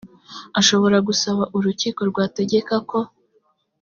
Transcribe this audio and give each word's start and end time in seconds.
ashobora 0.59 0.97
gusaba 1.07 1.43
urukiko 1.57 2.01
rwategeka 2.09 2.75
ko 2.89 2.97